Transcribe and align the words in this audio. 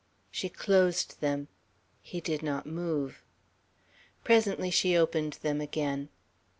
She 0.31 0.49
closed 0.49 1.21
them. 1.21 1.47
He 2.01 2.21
did 2.21 2.41
not 2.41 2.65
move. 2.65 3.21
Presently 4.23 4.71
she 4.71 4.97
opened 4.97 5.33
them 5.43 5.61
again. 5.61 6.09